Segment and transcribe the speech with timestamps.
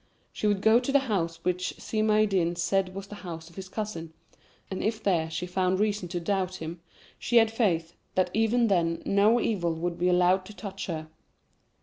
[0.33, 3.69] She would go to the house which Si Maïeddine said was the house of his
[3.69, 4.13] cousin,
[4.71, 6.81] and if there she found reason to doubt him,
[7.19, 11.07] she had faith that even then no evil would be allowed to touch her.